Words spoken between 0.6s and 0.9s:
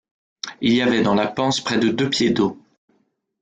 Il y